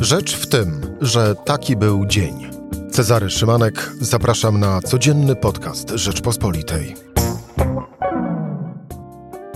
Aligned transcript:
Rzecz 0.00 0.36
w 0.36 0.46
tym, 0.46 0.80
że 1.00 1.34
taki 1.34 1.76
był 1.76 2.06
dzień. 2.06 2.50
Cezary 2.90 3.30
Szymanek, 3.30 3.92
zapraszam 4.00 4.60
na 4.60 4.80
codzienny 4.80 5.36
podcast 5.36 5.90
Rzeczpospolitej. 5.90 6.94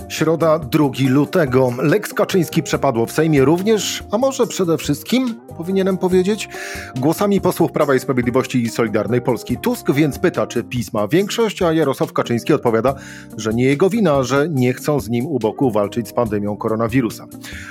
Środa 0.09 0.59
2 0.59 0.89
lutego. 1.09 1.69
Leks 1.77 2.13
Kaczyński 2.13 2.63
przepadło 2.63 3.05
w 3.05 3.11
Sejmie 3.11 3.45
również, 3.45 4.03
a 4.11 4.17
może 4.17 4.47
przede 4.47 4.77
wszystkim, 4.77 5.39
powinienem 5.57 5.97
powiedzieć, 5.97 6.49
głosami 6.95 7.41
posłów 7.41 7.71
Prawa 7.71 7.95
i 7.95 7.99
Sprawiedliwości 7.99 8.63
i 8.63 8.69
Solidarnej 8.69 9.21
Polski. 9.21 9.57
Tusk 9.57 9.91
więc 9.91 10.19
pyta, 10.19 10.47
czy 10.47 10.63
PiS 10.63 10.93
ma 10.93 11.07
większość, 11.07 11.61
a 11.61 11.73
Jarosław 11.73 12.13
Kaczyński 12.13 12.53
odpowiada, 12.53 12.95
że 13.37 13.53
nie 13.53 13.63
jego 13.63 13.89
wina, 13.89 14.23
że 14.23 14.47
nie 14.49 14.73
chcą 14.73 14.99
z 14.99 15.09
nim 15.09 15.25
u 15.25 15.39
boku 15.39 15.71
walczyć 15.71 16.07
z 16.07 16.13
pandemią 16.13 16.57
koronawirusa. 16.57 17.27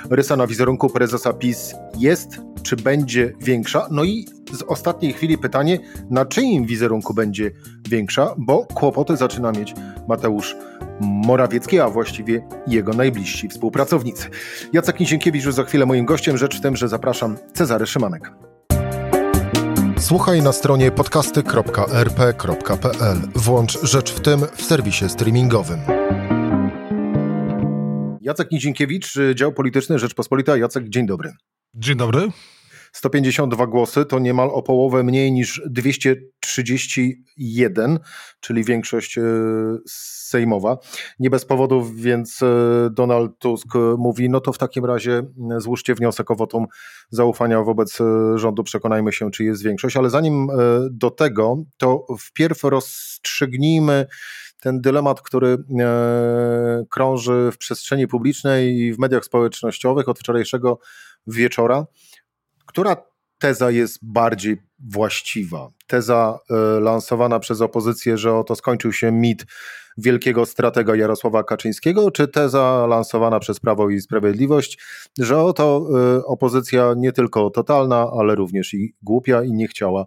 Rysa 0.09 0.35
na 0.35 0.47
wizerunku 0.47 0.89
prezesa 0.89 1.33
PiS 1.33 1.75
jest, 1.97 2.41
czy 2.63 2.75
będzie 2.75 3.33
większa? 3.41 3.87
No 3.91 4.03
i 4.03 4.25
z 4.51 4.61
ostatniej 4.61 5.13
chwili 5.13 5.37
pytanie, 5.37 5.79
na 6.09 6.25
czyim 6.25 6.65
wizerunku 6.65 7.13
będzie 7.13 7.51
większa, 7.89 8.35
bo 8.37 8.65
kłopoty 8.65 9.17
zaczyna 9.17 9.51
mieć 9.51 9.73
Mateusz 10.07 10.55
Morawiecki, 11.01 11.79
a 11.79 11.89
właściwie 11.89 12.47
jego 12.67 12.93
najbliżsi 12.93 13.49
współpracownicy. 13.49 14.29
Jacek 14.73 14.99
Nisienkiewicz 14.99 15.45
już 15.45 15.55
za 15.55 15.63
chwilę 15.63 15.85
moim 15.85 16.05
gościem. 16.05 16.37
Rzecz 16.37 16.57
w 16.57 16.61
tym, 16.61 16.75
że 16.75 16.87
zapraszam 16.87 17.37
Cezary 17.53 17.87
Szymanek. 17.87 18.31
Słuchaj 19.99 20.41
na 20.41 20.51
stronie 20.51 20.91
podcasty.rp.pl. 20.91 23.17
Włącz 23.35 23.83
Rzecz 23.83 24.13
w 24.13 24.19
tym 24.19 24.39
w 24.55 24.61
serwisie 24.61 25.09
streamingowym. 25.09 25.79
Jacek 28.21 28.51
Nizienkiewicz, 28.51 29.13
dział 29.35 29.53
polityczny 29.53 29.99
Rzeczpospolita. 29.99 30.57
Jacek, 30.57 30.89
dzień 30.89 31.05
dobry. 31.05 31.33
Dzień 31.73 31.97
dobry. 31.97 32.27
152 32.95 33.67
głosy 33.67 34.05
to 34.05 34.19
niemal 34.19 34.49
o 34.53 34.63
połowę 34.63 35.03
mniej 35.03 35.31
niż 35.31 35.61
231, 35.65 37.99
czyli 38.39 38.63
większość 38.63 39.17
e, 39.17 39.21
sejmowa. 39.87 40.77
Nie 41.19 41.29
bez 41.29 41.45
powodów, 41.45 41.95
więc 41.95 42.41
e, 42.41 42.45
Donald 42.91 43.31
Tusk 43.39 43.67
mówi: 43.97 44.29
No 44.29 44.39
to 44.39 44.53
w 44.53 44.57
takim 44.57 44.85
razie 44.85 45.23
złóżcie 45.57 45.95
wniosek 45.95 46.31
o 46.31 46.35
wotum 46.35 46.65
zaufania 47.09 47.61
wobec 47.61 48.01
e, 48.01 48.37
rządu, 48.37 48.63
przekonajmy 48.63 49.13
się, 49.13 49.31
czy 49.31 49.43
jest 49.43 49.63
większość. 49.63 49.97
Ale 49.97 50.09
zanim 50.09 50.47
do 50.91 51.11
tego, 51.11 51.63
to 51.77 52.05
wpierw 52.19 52.63
rozstrzygnijmy 52.63 54.05
ten 54.61 54.81
dylemat, 54.81 55.21
który 55.21 55.57
krąży 56.89 57.49
w 57.53 57.57
przestrzeni 57.57 58.07
publicznej 58.07 58.77
i 58.77 58.93
w 58.93 58.99
mediach 58.99 59.25
społecznościowych 59.25 60.09
od 60.09 60.19
wczorajszego 60.19 60.79
wieczora 61.27 61.85
która 62.75 62.95
teza 63.39 63.71
jest 63.71 63.99
bardziej 64.01 64.57
właściwa? 64.79 65.69
Teza 65.87 66.39
y, 66.77 66.79
lansowana 66.79 67.39
przez 67.39 67.61
opozycję, 67.61 68.17
że 68.17 68.33
oto 68.33 68.55
skończył 68.55 68.93
się 68.93 69.11
mit 69.11 69.45
wielkiego 69.97 70.45
stratega 70.45 70.95
Jarosława 70.95 71.43
Kaczyńskiego, 71.43 72.11
czy 72.11 72.27
teza 72.27 72.87
lansowana 72.89 73.39
przez 73.39 73.59
Prawo 73.59 73.89
i 73.89 74.01
Sprawiedliwość, 74.01 74.79
że 75.19 75.41
oto 75.41 75.87
y, 76.17 76.25
opozycja 76.25 76.93
nie 76.97 77.11
tylko 77.11 77.49
totalna, 77.49 78.11
ale 78.19 78.35
również 78.35 78.73
i 78.73 78.95
głupia 79.01 79.43
i 79.43 79.53
nie 79.53 79.67
chciała 79.67 80.05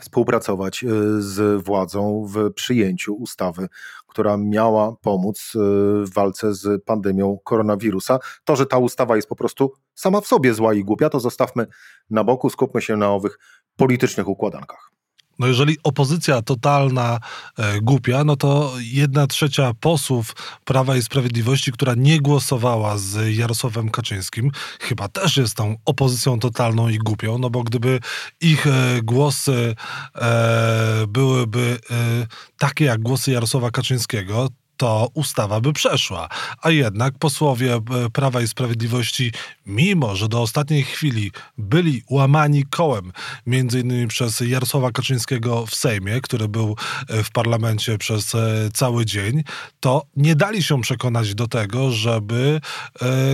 współpracować 0.00 0.84
y, 0.84 1.22
z 1.22 1.62
władzą 1.62 2.26
w 2.26 2.52
przyjęciu 2.52 3.14
ustawy, 3.14 3.68
która 4.06 4.36
miała 4.36 4.96
pomóc 5.02 5.52
y, 5.54 5.58
w 6.04 6.10
walce 6.14 6.54
z 6.54 6.84
pandemią 6.84 7.38
koronawirusa. 7.44 8.18
To, 8.44 8.56
że 8.56 8.66
ta 8.66 8.78
ustawa 8.78 9.16
jest 9.16 9.28
po 9.28 9.36
prostu 9.36 9.72
sama 9.94 10.20
w 10.20 10.26
sobie 10.26 10.54
zła 10.54 10.74
i 10.74 10.84
głupia, 10.84 11.10
to 11.10 11.20
zostawmy 11.20 11.66
na 12.10 12.24
boku, 12.24 12.50
skupmy 12.50 12.82
się 12.82 12.96
na 12.96 13.12
owych 13.12 13.38
politycznych 13.76 14.28
układankach. 14.28 14.90
No 15.38 15.46
jeżeli 15.46 15.76
opozycja 15.82 16.42
totalna 16.42 17.20
e, 17.58 17.80
głupia, 17.80 18.24
no 18.24 18.36
to 18.36 18.72
jedna 18.78 19.26
trzecia 19.26 19.72
posłów 19.80 20.36
Prawa 20.64 20.96
i 20.96 21.02
Sprawiedliwości, 21.02 21.72
która 21.72 21.94
nie 21.96 22.20
głosowała 22.20 22.98
z 22.98 23.36
Jarosławem 23.36 23.90
Kaczyńskim, 23.90 24.50
chyba 24.80 25.08
też 25.08 25.36
jest 25.36 25.54
tą 25.54 25.76
opozycją 25.84 26.38
totalną 26.38 26.88
i 26.88 26.98
głupią, 26.98 27.38
no 27.38 27.50
bo 27.50 27.62
gdyby 27.62 28.00
ich 28.40 28.66
e, 28.66 29.00
głosy 29.02 29.74
e, 30.14 31.04
byłyby 31.08 31.78
e, 31.90 32.26
takie 32.58 32.84
jak 32.84 33.00
głosy 33.00 33.32
Jarosława 33.32 33.70
Kaczyńskiego, 33.70 34.48
to 34.76 35.08
ustawa 35.14 35.60
by 35.60 35.72
przeszła. 35.72 36.28
A 36.62 36.70
jednak 36.70 37.18
posłowie 37.18 37.74
e, 37.74 37.80
Prawa 38.12 38.40
i 38.40 38.48
Sprawiedliwości, 38.48 39.32
mimo 39.66 40.16
że 40.16 40.28
do 40.28 40.42
ostatniej 40.42 40.82
chwili 40.82 41.32
byli 41.58 42.02
łamani 42.10 42.64
kołem, 42.70 43.12
między 43.46 43.80
innymi 43.80 44.08
przez 44.08 44.40
Jarosława 44.40 44.90
Kaczyńskiego 44.90 45.66
w 45.66 45.74
Sejmie, 45.74 46.20
który 46.20 46.48
był 46.48 46.76
e, 47.08 47.22
w 47.22 47.30
parlamencie 47.30 47.98
przez 47.98 48.34
e, 48.34 48.68
cały 48.72 49.06
dzień, 49.06 49.42
to 49.80 50.06
nie 50.16 50.36
dali 50.36 50.62
się 50.62 50.80
przekonać 50.80 51.34
do 51.34 51.48
tego, 51.48 51.90
żeby 51.90 52.60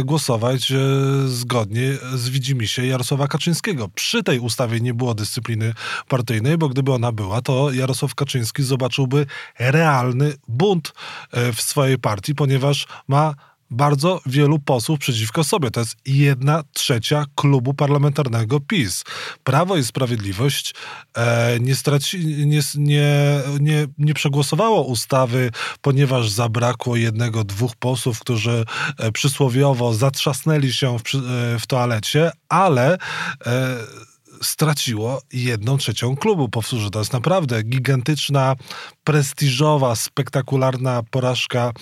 głosować 0.04 0.72
zgodnie 1.26 1.98
z 2.14 2.28
widzimisię 2.28 2.86
Jarosława 2.86 3.28
Kaczyńskiego. 3.28 3.88
Przy 3.88 4.22
tej 4.22 4.38
ustawie 4.38 4.80
nie 4.80 4.94
było 4.94 5.14
dyscypliny 5.14 5.74
partyjnej, 6.08 6.58
bo 6.58 6.68
gdyby 6.68 6.92
ona 6.92 7.12
była, 7.12 7.42
to 7.42 7.72
Jarosław 7.72 8.14
Kaczyński 8.14 8.62
zobaczyłby 8.62 9.26
realny 9.58 10.32
bunt 10.48 10.92
w 11.32 11.62
swojej 11.62 11.98
partii, 11.98 12.34
ponieważ 12.34 12.86
ma 13.08 13.34
bardzo 13.70 14.20
wielu 14.26 14.58
posłów 14.58 14.98
przeciwko 14.98 15.44
sobie. 15.44 15.70
To 15.70 15.80
jest 15.80 15.96
jedna 16.06 16.62
trzecia 16.72 17.24
klubu 17.34 17.74
parlamentarnego 17.74 18.60
PiS. 18.60 19.04
Prawo 19.44 19.76
i 19.76 19.84
Sprawiedliwość 19.84 20.74
e, 21.16 21.60
nie, 21.60 21.74
straci, 21.74 22.46
nie, 22.46 22.60
nie, 22.74 23.40
nie, 23.60 23.86
nie 23.98 24.14
przegłosowało 24.14 24.82
ustawy, 24.82 25.50
ponieważ 25.82 26.30
zabrakło 26.30 26.96
jednego, 26.96 27.44
dwóch 27.44 27.76
posłów, 27.76 28.20
którzy 28.20 28.64
e, 28.98 29.12
przysłowiowo 29.12 29.94
zatrzasnęli 29.94 30.72
się 30.72 30.98
w, 30.98 31.02
e, 31.02 31.58
w 31.58 31.66
toalecie, 31.66 32.30
ale 32.48 32.98
e, 33.46 33.76
straciło 34.42 35.22
jedną 35.32 35.78
trzecią 35.78 36.16
klubu. 36.16 36.48
Powtórzę, 36.48 36.90
to 36.90 36.98
jest 36.98 37.12
naprawdę 37.12 37.62
gigantyczna, 37.62 38.56
prestiżowa, 39.10 39.96
spektakularna 39.96 41.02
porażka 41.10 41.72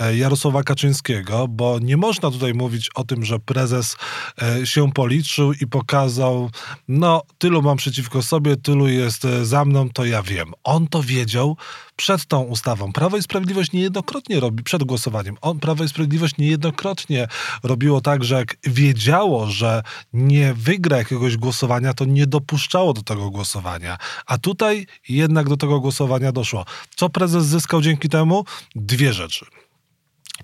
e, 0.00 0.16
Jarosława 0.16 0.62
Kaczyńskiego, 0.62 1.48
bo 1.48 1.78
nie 1.78 1.96
można 1.96 2.30
tutaj 2.30 2.54
mówić 2.54 2.90
o 2.94 3.04
tym, 3.04 3.24
że 3.24 3.38
prezes 3.38 3.96
e, 4.42 4.66
się 4.66 4.92
policzył 4.92 5.52
i 5.52 5.66
pokazał, 5.66 6.50
no 6.88 7.22
tylu 7.38 7.62
mam 7.62 7.76
przeciwko 7.76 8.22
sobie, 8.22 8.56
tylu 8.56 8.88
jest 8.88 9.24
e, 9.24 9.44
za 9.44 9.64
mną, 9.64 9.88
to 9.90 10.04
ja 10.04 10.22
wiem. 10.22 10.52
On 10.64 10.86
to 10.86 11.02
wiedział 11.02 11.56
przed 11.96 12.26
tą 12.26 12.42
ustawą. 12.42 12.92
Prawo 12.92 13.16
i 13.16 13.22
Sprawiedliwość 13.22 13.72
niejednokrotnie 13.72 14.40
robi, 14.40 14.62
przed 14.62 14.84
głosowaniem, 14.84 15.36
on, 15.40 15.58
Prawo 15.58 15.84
i 15.84 15.88
Sprawiedliwość 15.88 16.36
niejednokrotnie 16.38 17.28
robiło 17.62 18.00
tak, 18.00 18.24
że 18.24 18.34
jak 18.34 18.56
wiedziało, 18.64 19.46
że 19.46 19.82
nie 20.12 20.54
wygra 20.54 20.96
jakiegoś 20.96 21.36
głosowania, 21.36 21.94
to 21.94 22.04
nie 22.04 22.26
dopuszczało 22.26 22.92
do 22.92 23.02
tego 23.02 23.30
głosowania. 23.30 23.98
A 24.26 24.38
tutaj 24.38 24.86
jednak 25.08 25.48
do 25.48 25.56
tego 25.56 25.80
głosowania 25.80 26.32
doszło. 26.32 26.64
Co 26.96 27.08
prezes 27.08 27.46
zyskał 27.46 27.80
dzięki 27.82 28.08
temu? 28.08 28.44
Dwie 28.74 29.12
rzeczy. 29.12 29.46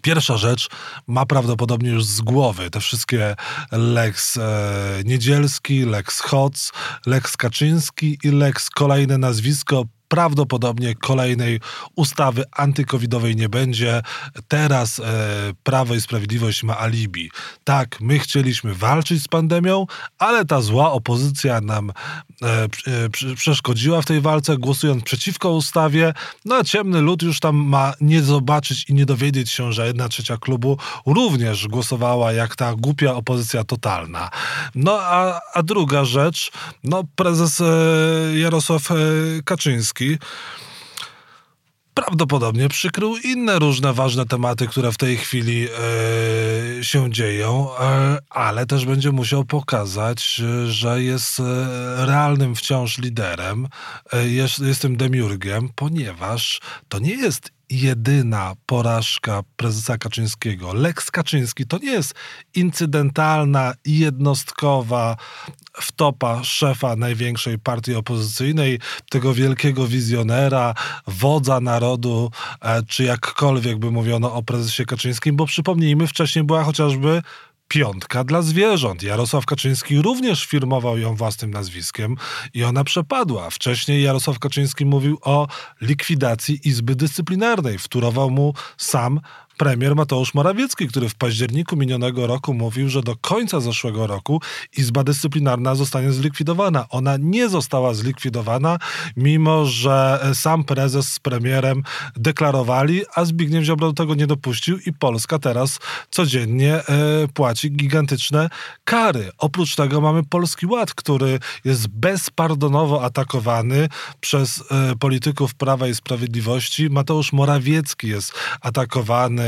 Pierwsza 0.02 0.36
rzecz 0.36 0.68
ma 1.06 1.26
prawdopodobnie 1.26 1.90
już 1.90 2.04
z 2.04 2.20
głowy 2.20 2.70
te 2.70 2.80
wszystkie 2.80 3.36
Lex 3.72 4.36
e, 4.36 4.42
Niedzielski, 5.04 5.84
Lex 5.84 6.20
Hoc, 6.20 6.72
Lex 7.06 7.36
Kaczyński 7.36 8.18
i 8.24 8.30
Lex 8.30 8.70
kolejne 8.70 9.18
nazwisko 9.18 9.84
prawdopodobnie 10.14 10.94
kolejnej 10.94 11.60
ustawy 11.96 12.44
antykowidowej 12.52 13.36
nie 13.36 13.48
będzie. 13.48 14.02
Teraz 14.48 15.00
e, 15.00 15.02
Prawo 15.62 15.94
i 15.94 16.00
Sprawiedliwość 16.00 16.62
ma 16.62 16.78
alibi. 16.78 17.30
Tak, 17.64 18.00
my 18.00 18.18
chcieliśmy 18.18 18.74
walczyć 18.74 19.22
z 19.22 19.28
pandemią, 19.28 19.86
ale 20.18 20.44
ta 20.44 20.60
zła 20.60 20.92
opozycja 20.92 21.60
nam 21.60 21.92
e, 22.42 22.64
e, 23.26 23.34
przeszkodziła 23.36 24.02
w 24.02 24.04
tej 24.04 24.20
walce, 24.20 24.56
głosując 24.56 25.04
przeciwko 25.04 25.50
ustawie. 25.50 26.14
No 26.44 26.54
a 26.54 26.64
ciemny 26.64 27.00
lud 27.00 27.22
już 27.22 27.40
tam 27.40 27.56
ma 27.56 27.92
nie 28.00 28.22
zobaczyć 28.22 28.90
i 28.90 28.94
nie 28.94 29.06
dowiedzieć 29.06 29.50
się, 29.50 29.72
że 29.72 29.86
jedna 29.86 30.08
trzecia 30.08 30.36
klubu 30.36 30.78
również 31.06 31.68
głosowała 31.68 32.32
jak 32.32 32.56
ta 32.56 32.74
głupia 32.74 33.14
opozycja 33.14 33.64
totalna. 33.64 34.30
No 34.74 34.98
a, 35.00 35.40
a 35.54 35.62
druga 35.62 36.04
rzecz, 36.04 36.52
no 36.84 37.04
prezes 37.16 37.60
e, 37.60 37.64
Jarosław 38.38 38.90
e, 38.90 38.94
Kaczyński 40.04 40.18
prawdopodobnie 41.94 42.68
przykrył 42.68 43.16
inne 43.16 43.58
różne 43.58 43.92
ważne 43.92 44.26
tematy, 44.26 44.66
które 44.66 44.92
w 44.92 44.96
tej 44.96 45.16
chwili 45.16 45.68
e, 45.68 46.84
się 46.84 47.10
dzieją, 47.10 47.68
e, 47.78 48.18
ale 48.30 48.66
też 48.66 48.86
będzie 48.86 49.12
musiał 49.12 49.44
pokazać, 49.44 50.40
że 50.66 51.02
jest 51.02 51.40
e, 51.40 51.42
realnym 52.06 52.54
wciąż 52.54 52.98
liderem, 52.98 53.68
e, 54.12 54.28
jest, 54.28 54.58
jest 54.58 54.82
tym 54.82 54.96
demiurgiem, 54.96 55.68
ponieważ 55.74 56.60
to 56.88 56.98
nie 56.98 57.14
jest 57.14 57.52
jedyna 57.70 58.54
porażka 58.66 59.42
prezesa 59.56 59.98
Kaczyńskiego. 59.98 60.72
Lex 60.72 61.10
Kaczyński 61.10 61.66
to 61.66 61.78
nie 61.78 61.92
jest 61.92 62.14
incydentalna, 62.54 63.74
jednostkowa 63.84 65.16
wtopa 65.80 66.44
szefa 66.44 66.96
największej 66.96 67.58
partii 67.58 67.94
opozycyjnej, 67.94 68.80
tego 69.10 69.34
wielkiego 69.34 69.86
wizjonera, 69.86 70.74
wodza 71.06 71.60
narodu, 71.60 72.30
e, 72.60 72.82
czy 72.82 73.04
jakkolwiek 73.04 73.78
by 73.78 73.90
mówiono 73.90 74.34
o 74.34 74.42
prezesie 74.42 74.84
Kaczyńskim, 74.84 75.36
bo 75.36 75.46
przypomnijmy, 75.46 76.06
wcześniej 76.06 76.44
była 76.44 76.64
chociażby 76.64 77.22
piątka 77.68 78.24
dla 78.24 78.42
zwierząt. 78.42 79.02
Jarosław 79.02 79.46
Kaczyński 79.46 80.02
również 80.02 80.46
firmował 80.46 80.98
ją 80.98 81.14
własnym 81.14 81.50
nazwiskiem 81.50 82.16
i 82.54 82.64
ona 82.64 82.84
przepadła. 82.84 83.50
Wcześniej 83.50 84.02
Jarosław 84.02 84.38
Kaczyński 84.38 84.86
mówił 84.86 85.18
o 85.22 85.48
likwidacji 85.80 86.68
Izby 86.68 86.94
Dyscyplinarnej. 86.94 87.78
Wturował 87.78 88.30
mu 88.30 88.54
sam 88.76 89.20
premier 89.56 89.96
Mateusz 89.96 90.34
Morawiecki, 90.34 90.88
który 90.88 91.08
w 91.08 91.14
październiku 91.14 91.76
minionego 91.76 92.26
roku 92.26 92.54
mówił, 92.54 92.88
że 92.88 93.02
do 93.02 93.16
końca 93.16 93.60
zeszłego 93.60 94.06
roku 94.06 94.40
Izba 94.76 95.04
Dyscyplinarna 95.04 95.74
zostanie 95.74 96.12
zlikwidowana. 96.12 96.86
Ona 96.88 97.16
nie 97.20 97.48
została 97.48 97.94
zlikwidowana, 97.94 98.78
mimo 99.16 99.66
że 99.66 100.26
sam 100.34 100.64
prezes 100.64 101.08
z 101.12 101.20
premierem 101.20 101.82
deklarowali, 102.16 103.02
a 103.14 103.24
Zbigniew 103.24 103.64
Ziobro 103.64 103.86
do 103.86 103.92
tego 103.92 104.14
nie 104.14 104.26
dopuścił 104.26 104.78
i 104.78 104.92
Polska 104.92 105.38
teraz 105.38 105.78
codziennie 106.10 106.74
e, 106.74 106.84
płaci 107.34 107.70
gigantyczne 107.70 108.48
kary. 108.84 109.30
Oprócz 109.38 109.76
tego 109.76 110.00
mamy 110.00 110.24
Polski 110.24 110.66
Ład, 110.66 110.94
który 110.94 111.38
jest 111.64 111.88
bezpardonowo 111.88 113.04
atakowany 113.04 113.88
przez 114.20 114.64
e, 114.70 114.96
polityków 114.96 115.54
Prawa 115.54 115.88
i 115.88 115.94
Sprawiedliwości. 115.94 116.90
Mateusz 116.90 117.32
Morawiecki 117.32 118.08
jest 118.08 118.32
atakowany 118.60 119.43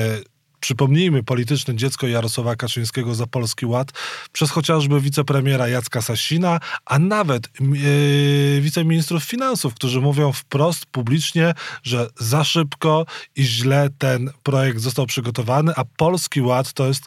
przypomnijmy, 0.61 1.23
polityczne 1.23 1.75
dziecko 1.75 2.07
Jarosława 2.07 2.57
Kaczyńskiego 2.57 3.15
za 3.15 3.27
Polski 3.27 3.67
Ład 3.67 3.93
przez 4.33 4.51
chociażby 4.51 5.01
wicepremiera 5.01 5.69
Jacka 5.69 6.03
Sasina, 6.03 6.61
a 6.85 6.99
nawet 6.99 7.49
yy, 7.61 8.61
wiceministrów 8.61 9.25
finansów, 9.25 9.75
którzy 9.75 10.01
mówią 10.01 10.33
wprost 10.33 10.87
publicznie, 10.87 11.55
że 11.83 12.09
za 12.19 12.45
szybko 12.45 13.07
i 13.37 13.45
źle 13.45 13.89
ten 13.99 14.31
projekt 14.43 14.81
został 14.81 15.07
przygotowany, 15.07 15.73
a 15.77 15.85
Polski 15.97 16.41
Ład 16.41 16.73
to 16.73 16.87
jest 16.87 17.05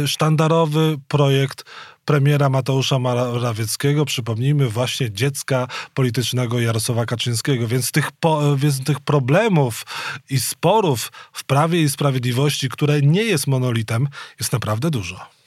yy, 0.00 0.08
sztandarowy 0.08 0.96
projekt 1.08 1.64
premiera 2.04 2.48
Mateusza 2.48 2.98
Morawieckiego, 2.98 4.04
przypomnijmy, 4.04 4.68
właśnie 4.68 5.10
dziecka 5.10 5.68
politycznego 5.94 6.60
Jarosława 6.60 7.06
Kaczyńskiego. 7.06 7.68
Więc 7.68 7.92
tych, 7.92 8.12
po, 8.12 8.56
więc 8.56 8.84
tych 8.84 9.00
problemów 9.00 9.86
i 10.30 10.40
sporów 10.40 11.12
w 11.32 11.44
Prawie 11.44 11.82
i 11.82 11.90
Sprawiedliwości, 11.90 12.68
które 12.68 13.00
nie 13.02 13.22
jest 13.22 13.46
monolitem, 13.46 14.08
jest 14.40 14.52
naprawdę 14.52 14.90
dużo. 14.90 15.41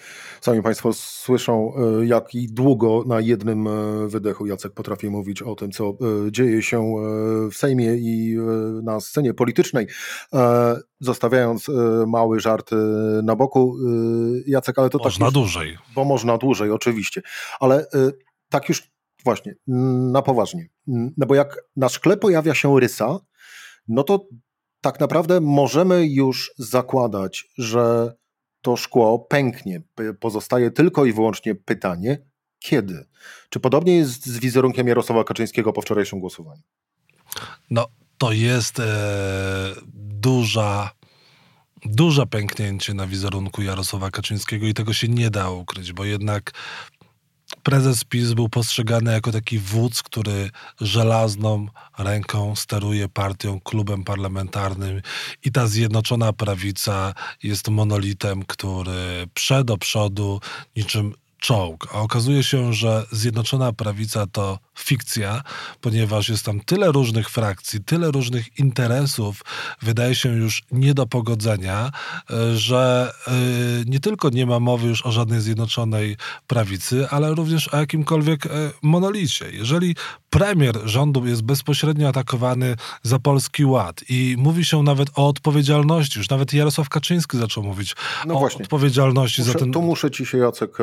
Sami 0.46 0.62
Państwo 0.62 0.94
słyszą, 0.94 1.74
e, 1.76 2.06
jak 2.06 2.36
i 2.36 2.48
długo 2.48 3.04
na 3.08 3.20
jednym 3.20 3.68
e, 3.68 4.08
wydechu 4.08 4.46
Jacek 4.46 4.74
potrafi 4.74 5.10
mówić 5.10 5.42
o 5.42 5.56
tym, 5.56 5.72
co 5.72 5.90
e, 5.90 5.96
dzieje 6.32 6.62
się 6.62 6.94
w 7.52 7.56
Sejmie 7.56 7.96
i 7.96 8.38
na 8.84 9.00
scenie 9.00 9.34
politycznej, 9.34 9.88
zostawiając 11.00 11.68
mały 12.08 12.40
żart 12.40 12.72
na 13.24 13.36
boku. 13.36 13.78
Jacek, 14.48 14.80
ale 14.80 14.90
to 14.90 14.98
można 14.98 15.10
tak. 15.12 15.20
Można 15.20 15.32
dłużej. 15.32 15.78
Bo 15.96 16.06
można 16.06 16.38
dłużej, 16.38 16.72
oczywiście. 16.72 17.22
Ale 17.60 17.86
tak 18.50 18.70
już 18.70 18.84
właśnie, 19.24 19.56
na 20.12 20.22
poważnie. 20.22 20.68
No 20.88 21.26
bo 21.26 21.36
jak 21.36 21.58
na 21.76 21.90
szkle 21.90 22.18
pojawia 22.18 22.54
się 22.54 22.80
rysa, 22.80 23.20
no 23.88 24.04
to 24.04 24.28
tak 24.82 25.00
naprawdę 25.00 25.42
możemy 25.42 26.08
już 26.08 26.52
zakładać, 26.58 27.46
że 27.58 28.14
to 28.66 28.76
szkło 28.76 29.20
pęknie. 29.20 29.82
Pozostaje 30.20 30.72
tylko 30.72 31.06
i 31.06 31.14
wyłącznie 31.14 31.56
pytanie, 31.56 32.18
kiedy? 32.60 33.06
Czy 33.50 33.60
podobnie 33.60 33.96
jest 33.96 34.26
z 34.26 34.40
wizerunkiem 34.40 34.88
Jarosława 34.88 35.24
Kaczyńskiego 35.24 35.74
po 35.74 35.82
wczorajszym 35.82 36.20
głosowaniu? 36.20 36.62
No, 37.70 37.88
to 38.18 38.32
jest 38.32 38.80
e, 38.80 38.86
duża, 39.94 40.92
duże 41.86 42.28
pęknięcie 42.28 42.94
na 42.94 43.08
wizerunku 43.08 43.62
Jarosława 43.62 44.12
Kaczyńskiego 44.12 44.66
i 44.68 44.74
tego 44.74 44.94
się 44.94 45.08
nie 45.08 45.30
da 45.30 45.50
ukryć, 45.50 45.94
bo 45.94 46.06
jednak 46.06 46.52
prezes 47.64 48.04
PiS 48.04 48.34
był 48.34 48.50
postrzegany 48.50 49.12
jako 49.12 49.32
taki 49.32 49.60
wódz, 49.60 50.04
który 50.04 50.50
żelazną 50.82 51.68
ręką 51.98 52.56
steruje 52.56 53.10
partią, 53.10 53.60
klubem 53.60 54.04
parlamentarnym 54.04 55.02
i 55.44 55.52
ta 55.52 55.68
zjednoczona 55.68 56.34
prawica 56.34 57.14
jest 57.44 57.70
monolitem, 57.70 58.46
który 58.46 59.28
przed 59.34 59.68
do 59.68 59.78
przodu 59.78 60.40
niczym 60.76 61.14
czołg. 61.38 61.88
A 61.94 62.00
okazuje 62.00 62.44
się, 62.44 62.74
że 62.74 63.06
Zjednoczona 63.12 63.74
Prawica 63.74 64.28
to 64.28 64.60
fikcja, 64.80 65.42
ponieważ 65.82 66.30
jest 66.30 66.46
tam 66.46 66.60
tyle 66.60 66.92
różnych 66.92 67.30
frakcji, 67.30 67.84
tyle 67.84 68.12
różnych 68.12 68.60
interesów, 68.60 69.42
wydaje 69.82 70.16
się 70.16 70.30
już 70.30 70.64
nie 70.72 70.94
do 70.94 71.08
pogodzenia, 71.08 71.92
e, 72.30 72.56
że 72.56 73.12
e, 73.28 73.32
nie 73.86 74.00
tylko 74.00 74.30
nie 74.30 74.46
ma 74.46 74.60
mowy 74.60 74.88
już 74.88 75.06
o 75.06 75.12
żadnej 75.12 75.42
Zjednoczonej 75.42 76.18
Prawicy, 76.48 77.08
ale 77.10 77.36
również 77.36 77.74
o 77.74 77.78
jakimkolwiek 77.78 78.46
e, 78.46 78.50
monolicie. 78.82 79.46
Jeżeli 79.52 79.96
premier 80.30 80.76
rządu 80.84 81.26
jest 81.26 81.42
bezpośrednio 81.42 82.08
atakowany 82.08 82.76
za 83.04 83.20
Polski 83.20 83.66
Ład 83.66 84.02
i 84.10 84.36
mówi 84.38 84.66
się 84.66 84.84
nawet 84.84 85.08
o 85.16 85.28
odpowiedzialności, 85.28 86.20
już 86.20 86.30
nawet 86.30 86.54
Jarosław 86.54 86.90
Kaczyński 86.90 87.38
zaczął 87.38 87.64
mówić 87.64 87.96
no 88.26 88.36
o 88.36 88.40
właśnie. 88.40 88.64
odpowiedzialności 88.64 89.42
muszę, 89.42 89.54
za 89.54 89.60
ten... 89.60 89.72
Tu 89.72 89.82
muszę 89.82 90.12
ci 90.12 90.26
się, 90.26 90.38
Jacek, 90.38 90.78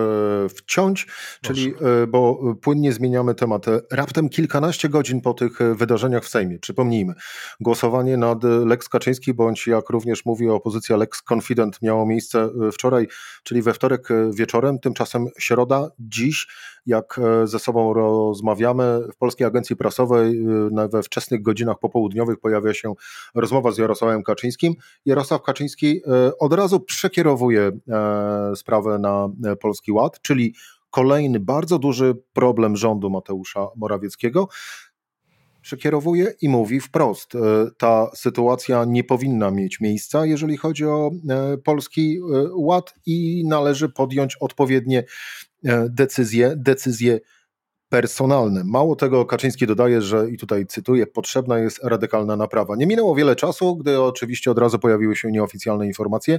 wciąć, 0.56 1.06
czyli, 1.42 1.74
bo 2.08 2.40
płynnie 2.60 2.92
zmieniamy 2.92 3.34
temat 3.34 3.66
raptem 3.90 4.28
kilkanaście 4.28 4.88
godzin 4.88 5.20
po 5.20 5.34
tych 5.34 5.60
e, 5.60 5.74
wydarzeniach 5.74 6.24
w 6.24 6.28
Sejmie, 6.28 6.58
przypomnijmy, 6.58 7.14
głosowanie 7.60 8.16
nad 8.16 8.44
Lex 8.44 8.88
Kaczyński, 8.88 9.34
bądź 9.34 9.66
jak 9.66 9.90
również 9.90 10.24
mówi 10.24 10.48
opozycja 10.48 10.96
Lex 10.96 11.22
Confident 11.32 11.82
miało 11.82 12.06
miejsce 12.06 12.50
e, 12.68 12.72
wczoraj, 12.72 13.08
czyli 13.42 13.62
we 13.62 13.74
wtorek 13.74 14.10
e, 14.10 14.30
wieczorem, 14.34 14.78
tymczasem 14.78 15.26
środa, 15.38 15.90
dziś, 15.98 16.46
jak 16.86 17.20
ze 17.44 17.58
sobą 17.58 17.94
rozmawiamy, 17.94 19.00
w 19.12 19.16
Polskiej 19.16 19.46
Agencji 19.46 19.76
Prasowej 19.76 20.44
we 20.90 21.02
wczesnych 21.02 21.42
godzinach 21.42 21.78
popołudniowych 21.78 22.40
pojawia 22.40 22.74
się 22.74 22.94
rozmowa 23.34 23.70
z 23.70 23.78
Jarosławem 23.78 24.22
Kaczyńskim. 24.22 24.74
Jarosław 25.06 25.42
Kaczyński 25.42 26.00
od 26.40 26.52
razu 26.52 26.80
przekierowuje 26.80 27.70
sprawę 28.54 28.98
na 28.98 29.28
Polski 29.60 29.92
Ład, 29.92 30.20
czyli 30.22 30.54
kolejny 30.92 31.40
bardzo 31.40 31.78
duży 31.78 32.14
problem 32.32 32.76
rządu 32.76 33.10
Mateusza 33.10 33.68
Morawieckiego, 33.76 34.48
przekierowuje 35.62 36.34
i 36.40 36.48
mówi 36.48 36.80
wprost: 36.80 37.34
e, 37.34 37.38
ta 37.78 38.10
sytuacja 38.14 38.84
nie 38.84 39.04
powinna 39.04 39.50
mieć 39.50 39.80
miejsca, 39.80 40.26
jeżeli 40.26 40.56
chodzi 40.56 40.84
o 40.86 41.10
e, 41.30 41.58
polski 41.58 42.16
e, 42.16 42.20
ład, 42.54 42.94
i 43.06 43.44
należy 43.46 43.88
podjąć 43.88 44.36
odpowiednie 44.40 45.04
decyzje, 45.88 46.54
decyzje 46.56 47.20
personalne. 47.92 48.64
Mało 48.64 48.96
tego, 48.96 49.26
Kaczyński 49.26 49.66
dodaje, 49.66 50.02
że, 50.02 50.30
i 50.30 50.38
tutaj 50.38 50.66
cytuję, 50.66 51.06
potrzebna 51.06 51.58
jest 51.58 51.84
radykalna 51.84 52.36
naprawa. 52.36 52.76
Nie 52.76 52.86
minęło 52.86 53.14
wiele 53.14 53.36
czasu, 53.36 53.76
gdy 53.76 54.00
oczywiście 54.00 54.50
od 54.50 54.58
razu 54.58 54.78
pojawiły 54.78 55.16
się 55.16 55.30
nieoficjalne 55.30 55.86
informacje, 55.86 56.38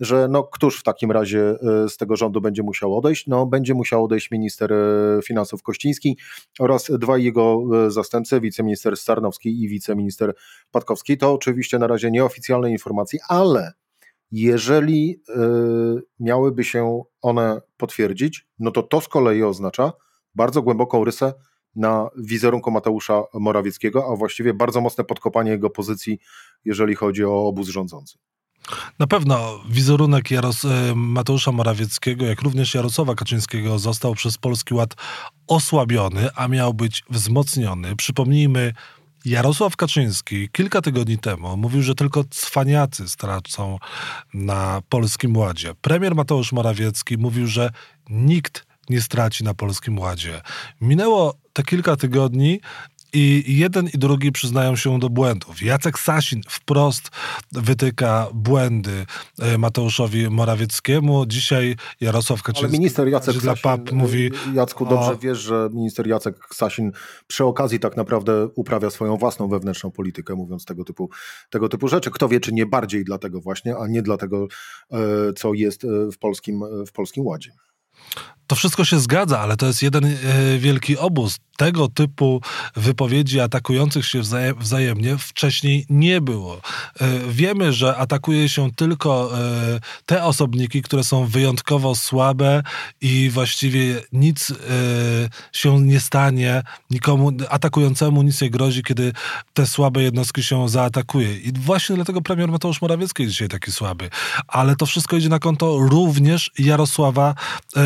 że 0.00 0.28
no, 0.30 0.44
któż 0.44 0.80
w 0.80 0.82
takim 0.82 1.12
razie 1.12 1.40
e, 1.40 1.88
z 1.88 1.96
tego 1.96 2.16
rządu 2.16 2.40
będzie 2.40 2.62
musiał 2.62 2.98
odejść? 2.98 3.26
No, 3.26 3.46
będzie 3.46 3.74
musiał 3.74 4.04
odejść 4.04 4.30
minister 4.30 4.72
e, 4.72 4.76
finansów 5.24 5.62
Kościński 5.62 6.18
oraz 6.58 6.90
dwaj 6.98 7.24
jego 7.24 7.62
e, 7.86 7.90
zastępcy, 7.90 8.40
wiceminister 8.40 8.96
Starnowski 8.96 9.62
i 9.62 9.68
wiceminister 9.68 10.34
Patkowski. 10.70 11.18
To 11.18 11.32
oczywiście 11.32 11.78
na 11.78 11.86
razie 11.86 12.10
nieoficjalne 12.10 12.70
informacje, 12.70 13.18
ale 13.28 13.72
jeżeli 14.30 15.22
miałyby 16.20 16.64
się 16.64 17.02
one 17.22 17.60
potwierdzić, 17.76 18.46
no 18.58 18.70
to 18.70 18.82
to 18.82 19.00
z 19.00 19.08
kolei 19.08 19.42
oznacza, 19.42 19.92
bardzo 20.34 20.62
głęboką 20.62 21.04
rysę 21.04 21.34
na 21.76 22.08
wizerunku 22.16 22.70
Mateusza 22.70 23.22
Morawieckiego, 23.34 24.12
a 24.12 24.16
właściwie 24.16 24.54
bardzo 24.54 24.80
mocne 24.80 25.04
podkopanie 25.04 25.50
jego 25.50 25.70
pozycji, 25.70 26.18
jeżeli 26.64 26.94
chodzi 26.94 27.24
o 27.24 27.46
obóz 27.46 27.68
rządzący. 27.68 28.18
Na 28.98 29.06
pewno 29.06 29.60
wizerunek 29.68 30.30
Jaros 30.30 30.64
e, 30.64 30.94
Mateusza 30.94 31.52
Morawieckiego, 31.52 32.26
jak 32.26 32.42
również 32.42 32.74
Jarosława 32.74 33.14
Kaczyńskiego 33.14 33.78
został 33.78 34.14
przez 34.14 34.38
Polski 34.38 34.74
Ład 34.74 34.94
osłabiony, 35.46 36.28
a 36.34 36.48
miał 36.48 36.74
być 36.74 37.04
wzmocniony. 37.10 37.96
Przypomnijmy, 37.96 38.72
Jarosław 39.24 39.76
Kaczyński 39.76 40.48
kilka 40.48 40.80
tygodni 40.80 41.18
temu 41.18 41.56
mówił, 41.56 41.82
że 41.82 41.94
tylko 41.94 42.24
cwaniacy 42.30 43.08
stracą 43.08 43.78
na 44.34 44.82
Polskim 44.88 45.36
Ładzie. 45.36 45.74
Premier 45.80 46.14
Mateusz 46.14 46.52
Morawiecki 46.52 47.18
mówił, 47.18 47.46
że 47.46 47.70
nikt 48.10 48.66
nie 48.90 49.00
straci 49.00 49.44
na 49.44 49.54
Polskim 49.54 49.98
Ładzie. 49.98 50.40
Minęło 50.80 51.34
te 51.52 51.62
kilka 51.62 51.96
tygodni, 51.96 52.60
I 53.14 53.44
jeden 53.58 53.88
i 53.88 53.98
drugi 53.98 54.32
przyznają 54.32 54.76
się 54.76 54.98
do 54.98 55.08
błędów. 55.10 55.62
Jacek 55.62 55.98
Sasin 55.98 56.40
wprost 56.48 57.10
wytyka 57.52 58.28
błędy 58.34 59.06
e, 59.40 59.58
Mateuszowi 59.58 60.30
Morawieckiemu. 60.30 61.26
Dzisiaj 61.26 61.76
Jarosław 62.00 62.42
Kaczyński 62.42 62.64
Ale 62.64 62.72
minister 62.78 63.08
Jacek 63.08 63.36
dla 63.36 63.52
Sasin, 63.56 63.62
PAP 63.62 63.92
mówi... 63.92 64.30
Jacku, 64.54 64.86
dobrze 64.86 65.12
o- 65.12 65.18
wiesz, 65.18 65.38
że 65.38 65.68
minister 65.72 66.06
Jacek 66.06 66.36
Sasin 66.54 66.92
przy 67.26 67.44
okazji 67.44 67.80
tak 67.80 67.96
naprawdę 67.96 68.48
uprawia 68.54 68.90
swoją 68.90 69.16
własną 69.16 69.48
wewnętrzną 69.48 69.90
politykę, 69.90 70.34
mówiąc 70.34 70.64
tego 70.64 70.84
typu, 70.84 71.10
tego 71.50 71.68
typu 71.68 71.88
rzeczy. 71.88 72.10
Kto 72.10 72.28
wie, 72.28 72.40
czy 72.40 72.52
nie 72.52 72.66
bardziej 72.66 73.04
dlatego 73.04 73.40
właśnie, 73.40 73.76
a 73.76 73.86
nie 73.86 74.02
dlatego, 74.02 74.46
e, 74.92 74.96
co 75.36 75.54
jest 75.54 75.84
e, 75.84 75.88
w 76.12 76.18
polskim, 76.18 76.62
w 76.86 76.92
polskim 76.92 77.26
ładzie. 77.26 77.52
To 78.46 78.56
wszystko 78.56 78.84
się 78.84 79.00
zgadza, 79.00 79.40
ale 79.40 79.56
to 79.56 79.66
jest 79.66 79.82
jeden 79.82 80.04
e, 80.04 80.14
wielki 80.58 80.98
obóz. 80.98 81.38
Tego 81.56 81.88
typu 81.88 82.40
wypowiedzi 82.76 83.40
atakujących 83.40 84.06
się 84.06 84.20
wzaje- 84.20 84.54
wzajemnie 84.54 85.18
wcześniej 85.18 85.86
nie 85.90 86.20
było. 86.20 86.60
E, 87.00 87.18
wiemy, 87.28 87.72
że 87.72 87.96
atakuje 87.96 88.48
się 88.48 88.70
tylko 88.72 89.38
e, 89.38 89.80
te 90.06 90.24
osobniki, 90.24 90.82
które 90.82 91.04
są 91.04 91.26
wyjątkowo 91.26 91.94
słabe 91.94 92.62
i 93.00 93.30
właściwie 93.32 94.02
nic 94.12 94.52
się 95.52 95.80
nie 95.80 96.00
stanie, 96.00 96.62
nikomu 96.90 97.32
atakującemu 97.48 98.22
nic 98.22 98.40
nie 98.40 98.50
grozi, 98.50 98.82
kiedy 98.82 99.12
te 99.54 99.66
słabe 99.66 100.02
jednostki 100.02 100.42
się 100.42 100.68
zaatakuje. 100.68 101.38
I 101.38 101.52
właśnie 101.52 101.96
dlatego 101.96 102.22
premier 102.22 102.48
Mateusz 102.48 102.82
Morawiecki 102.82 103.22
jest 103.22 103.32
dzisiaj 103.32 103.48
taki 103.48 103.72
słaby. 103.72 104.10
Ale 104.48 104.76
to 104.76 104.86
wszystko 104.86 105.16
idzie 105.16 105.28
na 105.28 105.38
konto 105.38 105.78
również 105.78 106.50
Jarosława 106.58 107.34
e, 107.76 107.82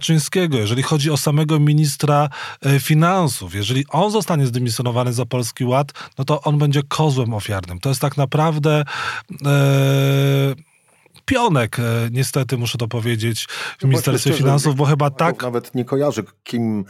Kaczyńskiego. 0.00 0.58
Jeżeli 0.58 0.82
chodzi 0.82 1.10
o 1.10 1.16
samego 1.16 1.60
ministra 1.60 2.28
e, 2.66 2.80
finansów, 2.80 3.54
jeżeli 3.54 3.84
on 3.90 4.10
zostanie 4.10 4.46
zdymisjonowany 4.46 5.12
za 5.12 5.26
Polski 5.26 5.64
Ład, 5.64 5.92
no 6.18 6.24
to 6.24 6.40
on 6.42 6.58
będzie 6.58 6.82
kozłem 6.88 7.34
ofiarnym. 7.34 7.80
To 7.80 7.88
jest 7.88 8.00
tak 8.00 8.16
naprawdę 8.16 8.84
e, 9.46 10.54
pionek, 11.24 11.78
e, 11.78 11.82
niestety 12.12 12.58
muszę 12.58 12.78
to 12.78 12.88
powiedzieć, 12.88 13.46
w 13.78 13.84
Ministerstwie 13.84 14.32
Finansów, 14.32 14.76
bo 14.76 14.84
chyba 14.84 15.10
tak... 15.10 15.42
Nawet 15.42 15.74
nie 15.74 15.84
kojarzy, 15.84 16.24
kim 16.44 16.84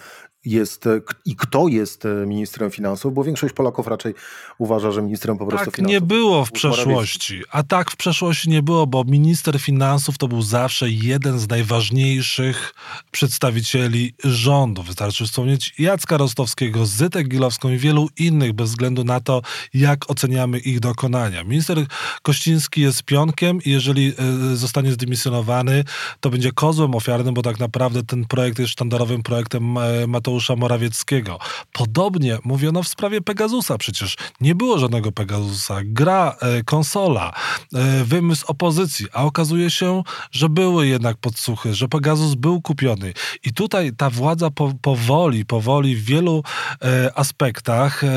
jest 0.45 0.87
e, 0.87 1.01
i 1.25 1.37
kto 1.37 1.69
jest 1.69 2.05
e, 2.05 2.27
ministrem 2.27 2.71
finansów, 2.71 3.15
bo 3.15 3.25
większość 3.25 3.55
Polaków 3.55 3.87
raczej 3.87 4.15
uważa, 4.59 4.91
że 4.91 5.03
ministrem 5.03 5.39
po 5.39 5.47
prostu 5.47 5.65
Tak 5.65 5.77
finansów 5.77 5.93
nie 5.93 6.01
było 6.01 6.45
w 6.45 6.53
przeszłości, 6.53 7.43
a 7.51 7.63
tak 7.63 7.91
w 7.91 7.97
przeszłości 7.97 8.51
nie 8.51 8.63
było, 8.63 8.87
bo 8.87 9.05
minister 9.05 9.61
finansów 9.61 10.19
to 10.19 10.29
był 10.29 10.43
zawsze 10.43 10.91
jeden 10.91 11.39
z 11.39 11.49
najważniejszych 11.49 12.75
przedstawicieli 13.11 14.15
rządu. 14.25 14.83
Wystarczy 14.83 15.25
wspomnieć 15.25 15.75
Jacka 15.79 16.17
Rostowskiego, 16.17 16.87
Zytę 16.87 17.25
Gilowską 17.25 17.71
i 17.71 17.79
wielu 17.79 18.09
innych, 18.17 18.53
bez 18.53 18.71
względu 18.71 19.05
na 19.05 19.21
to, 19.21 19.43
jak 19.75 20.11
oceniamy 20.11 20.59
ich 20.59 20.81
dokonania. 20.81 21.45
Minister 21.45 21.87
Kościński 22.23 22.81
jest 22.81 23.03
pionkiem 23.03 23.59
i 23.65 23.71
jeżeli 23.71 24.13
e, 24.53 24.57
zostanie 24.57 24.93
zdymisjonowany, 24.93 25.85
to 26.21 26.31
będzie 26.31 26.53
kozłem 26.53 26.95
ofiarnym, 26.95 27.35
bo 27.35 27.43
tak 27.43 27.59
naprawdę 27.59 28.03
ten 28.03 28.25
projekt 28.25 28.59
jest 28.59 28.73
sztandarowym 28.73 29.23
projektem 29.23 29.79
e, 29.79 30.07
Mateusza 30.31 30.57
Morawieckiego. 30.57 31.39
Podobnie 31.73 32.39
mówiono 32.45 32.83
w 32.83 32.89
sprawie 32.89 33.21
Pegasusa. 33.21 33.79
Przecież 33.79 34.17
nie 34.41 34.55
było 34.55 34.79
żadnego 34.79 35.13
Pegasusa. 35.13 35.81
Gra, 35.85 36.37
e, 36.41 36.63
konsola, 36.63 37.33
e, 37.75 38.05
wymysł 38.05 38.45
opozycji, 38.49 39.07
a 39.13 39.25
okazuje 39.25 39.71
się, 39.71 40.03
że 40.33 40.49
były 40.49 40.87
jednak 40.87 41.17
podsłuchy, 41.17 41.75
że 41.75 41.89
Pegasus 41.89 42.35
był 42.35 42.61
kupiony. 42.61 43.13
I 43.45 43.53
tutaj 43.53 43.93
ta 43.97 44.11
władza 44.11 44.51
po, 44.51 44.73
powoli, 44.83 45.45
powoli 45.45 45.97
w 45.97 46.05
wielu 46.05 46.43
e, 46.83 47.19
aspektach 47.19 48.05
e, 48.05 48.09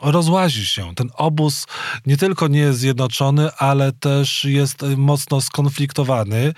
rozłazi 0.00 0.66
się. 0.66 0.94
Ten 0.94 1.10
obóz 1.14 1.66
nie 2.06 2.16
tylko 2.16 2.48
nie 2.48 2.58
jest 2.58 2.78
zjednoczony, 2.78 3.52
ale 3.52 3.92
też 3.92 4.44
jest 4.44 4.82
e, 4.82 4.96
mocno 4.96 5.40
skonfliktowany 5.40 6.52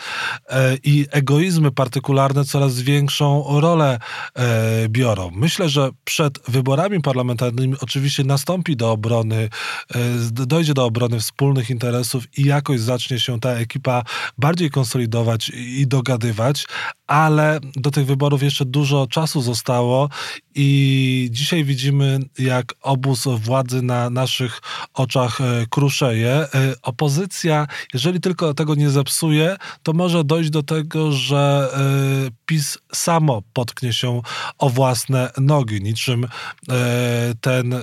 e, 0.49 0.77
i 0.85 1.07
egoizmy 1.11 1.71
partykularne 1.71 2.45
coraz 2.45 2.81
większą 2.81 3.45
rolę 3.61 3.99
e, 4.35 4.89
biorą. 4.89 5.31
Myślę, 5.35 5.69
że 5.69 5.91
przed 6.05 6.39
wyborami 6.49 7.01
parlamentarnymi 7.01 7.75
oczywiście 7.81 8.25
nastąpi 8.25 8.77
do 8.77 8.93
obrony, 8.93 9.49
dojdzie 10.33 10.75
do 10.75 10.85
obrony 10.85 11.21
wspólnych 11.21 11.71
interesów 11.71 12.39
i 12.39 12.45
jakoś 12.45 12.81
zacznie 12.81 13.21
się 13.21 13.41
ta 13.41 13.51
ekipa 13.51 14.03
bardziej 14.39 14.71
konsolidować 14.71 15.49
i 15.55 15.87
dogadywać, 15.87 16.67
ale 17.07 17.61
do 17.77 17.91
tych 17.91 18.07
wyborów 18.07 18.43
jeszcze 18.43 18.65
dużo 18.65 19.07
czasu 19.07 19.43
zostało 19.43 20.09
i 20.54 21.28
dzisiaj 21.30 21.64
widzimy, 21.64 22.18
jak 22.38 22.75
obóz 22.82 23.25
władzy 23.37 23.82
na 23.82 24.11
naszych 24.11 24.61
oczach 24.94 25.40
e, 25.40 25.66
kruszeje. 25.71 26.32
E, 26.32 26.49
Opozycja, 26.82 27.66
jeżeli 27.94 28.21
tylko 28.21 28.54
tego 28.54 28.75
nie 28.75 28.90
zepsuje, 28.90 29.56
to 29.82 29.92
może 29.92 30.25
dojść 30.25 30.50
do 30.50 30.62
tego, 30.62 31.12
że 31.12 31.68
e, 31.75 32.30
PiS 32.47 32.78
samo 32.92 33.42
potknie 33.52 33.92
się 33.92 34.21
o 34.59 34.71
własne 34.71 35.30
nogi, 35.38 35.82
niczym 35.82 36.28
ten 37.40 37.75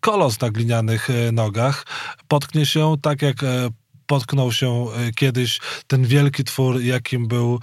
kolos 0.00 0.40
na 0.40 0.50
glinianych 0.50 1.08
nogach. 1.32 1.86
Potknie 2.28 2.66
się 2.66 2.94
tak 3.02 3.22
jak 3.22 3.36
potknął 4.06 4.52
się 4.52 4.86
kiedyś 5.16 5.60
ten 5.86 6.04
wielki 6.04 6.44
twór, 6.44 6.80
jakim 6.80 7.28
był 7.28 7.60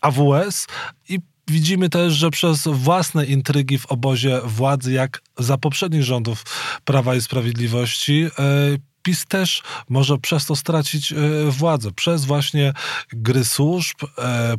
AWS 0.00 0.66
i 1.08 1.18
Widzimy 1.52 1.88
też, 1.88 2.12
że 2.12 2.30
przez 2.30 2.68
własne 2.68 3.26
intrygi 3.26 3.78
w 3.78 3.86
obozie 3.86 4.40
władzy, 4.44 4.92
jak 4.92 5.22
za 5.38 5.58
poprzednich 5.58 6.02
rządów 6.02 6.44
Prawa 6.84 7.14
i 7.14 7.20
Sprawiedliwości, 7.20 8.24
e, 8.38 8.91
PiS 9.02 9.26
też 9.26 9.62
może 9.88 10.18
przez 10.18 10.46
to 10.46 10.56
stracić 10.56 11.12
e, 11.12 11.16
władzę. 11.50 11.92
Przez 11.92 12.24
właśnie 12.24 12.72
gry 13.12 13.44
służb, 13.44 13.96
e, 14.18 14.22
e, 14.22 14.56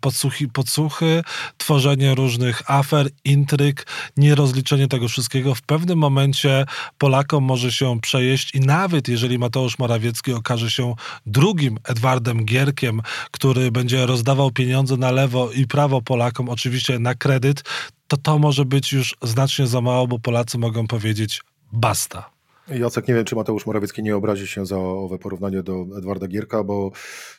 podsłuchy, 0.00 0.48
podsłuchy, 0.48 1.22
tworzenie 1.56 2.14
różnych 2.14 2.70
afer, 2.70 3.08
intryg, 3.24 3.86
nierozliczenie 4.16 4.88
tego 4.88 5.08
wszystkiego. 5.08 5.54
W 5.54 5.62
pewnym 5.62 5.98
momencie 5.98 6.66
Polakom 6.98 7.44
może 7.44 7.72
się 7.72 8.00
przejeść 8.00 8.54
i 8.54 8.60
nawet 8.60 9.08
jeżeli 9.08 9.38
Mateusz 9.38 9.78
Morawiecki 9.78 10.32
okaże 10.32 10.70
się 10.70 10.94
drugim 11.26 11.78
Edwardem 11.84 12.44
Gierkiem, 12.44 13.02
który 13.30 13.70
będzie 13.70 14.06
rozdawał 14.06 14.50
pieniądze 14.50 14.96
na 14.96 15.10
lewo 15.10 15.50
i 15.52 15.66
prawo 15.66 16.02
Polakom, 16.02 16.48
oczywiście 16.48 16.98
na 16.98 17.14
kredyt, 17.14 17.62
to 18.08 18.16
to 18.16 18.38
może 18.38 18.64
być 18.64 18.92
już 18.92 19.16
znacznie 19.22 19.66
za 19.66 19.80
mało, 19.80 20.06
bo 20.06 20.18
Polacy 20.18 20.58
mogą 20.58 20.86
powiedzieć 20.86 21.40
basta. 21.72 22.39
Jacek, 22.78 23.08
nie 23.08 23.14
wiem, 23.14 23.24
czy 23.24 23.36
Mateusz 23.36 23.66
Morawiecki 23.66 24.02
nie 24.02 24.16
obrazi 24.16 24.46
się 24.46 24.66
za 24.66 24.78
owe 24.78 25.18
porównanie 25.18 25.62
do 25.62 25.86
Edwarda 25.98 26.26
Gierka, 26.28 26.64
bo 26.64 26.90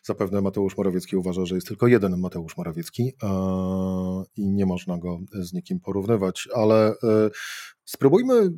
zapewne 0.04 0.42
Mateusz 0.42 0.78
Morawiecki 0.78 1.18
uważa, 1.18 1.46
że 1.46 1.56
jest 1.56 1.68
tylko 1.68 1.88
jeden 1.88 2.20
Mateusz 2.20 2.58
Morawiecki 2.58 3.14
e, 3.24 3.28
i 4.38 4.52
nie 4.52 4.66
można 4.66 4.98
go 4.98 5.20
z 5.34 5.54
nikim 5.54 5.80
porównywać, 5.80 6.50
ale 6.56 6.90
e, 6.90 6.96
spróbujmy, 7.86 8.34
e, 8.34 8.50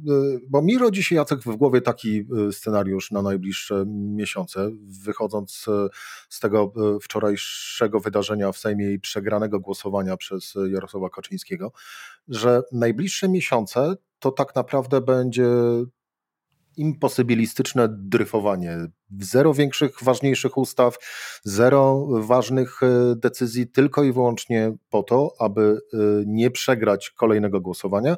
bo 0.50 0.62
mi 0.62 0.78
rodzi 0.78 1.04
się 1.04 1.16
Jacek 1.16 1.40
w 1.40 1.56
głowie 1.56 1.82
taki 1.82 2.26
scenariusz 2.52 3.12
na 3.12 3.22
najbliższe 3.22 3.86
miesiące, 3.88 4.72
wychodząc 5.06 5.66
z 6.30 6.40
tego 6.40 6.74
wczorajszego 7.02 8.00
wydarzenia 8.00 8.52
w 8.52 8.58
Sejmie 8.58 8.92
i 8.92 9.00
przegranego 9.00 9.60
głosowania 9.60 10.18
przez 10.18 10.54
Jarosława 10.72 11.10
Kaczyńskiego, 11.10 11.72
że 12.28 12.62
najbliższe 12.72 13.30
miesiące 13.30 13.96
to 14.20 14.32
tak 14.32 14.56
naprawdę 14.56 15.02
będzie 15.02 15.48
imposybilistyczne 16.78 17.88
dryfowanie. 17.90 18.78
Zero 19.20 19.54
większych, 19.54 19.96
ważniejszych 20.02 20.58
ustaw, 20.58 20.98
zero 21.44 22.08
ważnych 22.22 22.84
e, 22.84 23.16
decyzji, 23.16 23.68
tylko 23.68 24.04
i 24.04 24.12
wyłącznie 24.12 24.74
po 24.90 25.04
to, 25.04 25.34
aby 25.40 25.62
e, 25.94 25.98
nie 26.26 26.52
przegrać 26.52 27.12
kolejnego 27.12 27.62
głosowania 27.62 28.16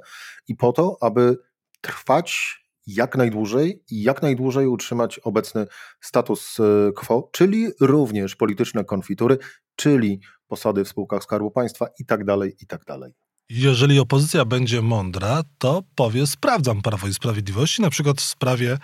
i 0.47 0.55
po 0.55 0.73
to, 0.73 0.97
aby 1.01 1.37
trwać 1.81 2.61
jak 2.87 3.17
najdłużej 3.17 3.83
i 3.91 4.03
jak 4.03 4.21
najdłużej 4.21 4.67
utrzymać 4.67 5.19
obecny 5.19 5.65
status 6.01 6.59
e, 6.59 6.91
quo, 6.91 7.29
czyli 7.31 7.67
również 7.81 8.35
polityczne 8.35 8.83
konfitury, 8.83 9.37
czyli 9.75 10.19
posady 10.47 10.83
w 10.83 10.89
spółkach 10.89 11.23
Skarbu 11.23 11.51
Państwa 11.51 11.87
i 11.99 12.05
tak 12.05 12.25
dalej, 12.25 12.55
i 12.61 12.67
tak 12.67 12.85
dalej. 12.85 13.24
Jeżeli 13.49 13.99
opozycja 13.99 14.45
będzie 14.45 14.81
mądra, 14.81 15.41
to 15.57 15.83
powie: 15.95 16.27
Sprawdzam 16.27 16.81
Prawo 16.81 17.07
i 17.07 17.13
Sprawiedliwości, 17.13 17.81
na 17.81 17.89
przykład 17.89 18.21
w 18.21 18.25
sprawie 18.25 18.77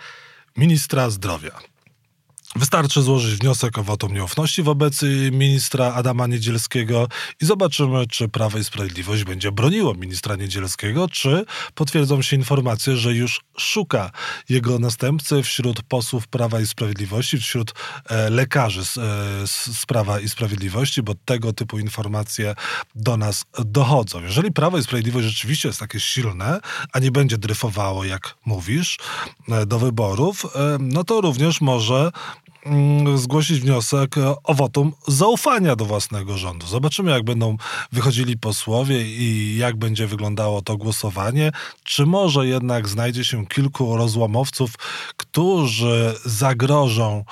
ministra 0.56 1.10
zdrowia. 1.10 1.71
Wystarczy 2.56 3.02
złożyć 3.02 3.40
wniosek 3.40 3.78
o 3.78 3.82
wotum 3.82 4.14
nieufności 4.14 4.62
wobec 4.62 5.02
ministra 5.32 5.92
Adama 5.92 6.26
Niedzielskiego 6.26 7.08
i 7.40 7.46
zobaczymy, 7.46 8.06
czy 8.06 8.28
Prawo 8.28 8.58
i 8.58 8.64
Sprawiedliwość 8.64 9.24
będzie 9.24 9.52
broniło 9.52 9.94
ministra 9.94 10.36
Niedzielskiego, 10.36 11.08
czy 11.08 11.44
potwierdzą 11.74 12.22
się 12.22 12.36
informacje, 12.36 12.96
że 12.96 13.14
już 13.14 13.40
szuka 13.58 14.10
jego 14.48 14.78
następcy 14.78 15.42
wśród 15.42 15.82
posłów 15.82 16.28
Prawa 16.28 16.60
i 16.60 16.66
Sprawiedliwości, 16.66 17.38
wśród 17.38 17.74
e, 18.08 18.30
lekarzy 18.30 18.84
z, 18.84 18.98
e, 18.98 19.00
z 19.72 19.86
Prawa 19.86 20.20
i 20.20 20.28
Sprawiedliwości, 20.28 21.02
bo 21.02 21.14
tego 21.24 21.52
typu 21.52 21.78
informacje 21.78 22.54
do 22.94 23.16
nas 23.16 23.44
dochodzą. 23.64 24.22
Jeżeli 24.22 24.52
Prawo 24.52 24.78
i 24.78 24.82
Sprawiedliwość 24.82 25.26
rzeczywiście 25.26 25.68
jest 25.68 25.80
takie 25.80 26.00
silne, 26.00 26.60
a 26.92 26.98
nie 26.98 27.10
będzie 27.10 27.38
dryfowało, 27.38 28.04
jak 28.04 28.34
mówisz, 28.44 28.98
e, 29.48 29.66
do 29.66 29.78
wyborów, 29.78 30.44
e, 30.44 30.78
no 30.80 31.04
to 31.04 31.20
również 31.20 31.60
może 31.60 32.12
zgłosić 33.16 33.60
wniosek 33.60 34.14
o 34.44 34.54
wotum 34.54 34.92
zaufania 35.08 35.76
do 35.76 35.84
własnego 35.84 36.38
rządu. 36.38 36.66
Zobaczymy, 36.66 37.10
jak 37.10 37.24
będą 37.24 37.56
wychodzili 37.92 38.38
posłowie 38.38 39.06
i 39.06 39.56
jak 39.56 39.76
będzie 39.76 40.06
wyglądało 40.06 40.62
to 40.62 40.76
głosowanie. 40.76 41.52
Czy 41.84 42.06
może 42.06 42.46
jednak 42.46 42.88
znajdzie 42.88 43.24
się 43.24 43.46
kilku 43.46 43.96
rozłamowców, 43.96 44.70
którzy 45.16 46.14
zagrożą, 46.24 47.24